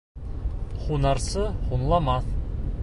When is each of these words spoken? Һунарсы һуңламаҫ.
Һунарсы 0.85 1.47
һуңламаҫ. 1.69 2.37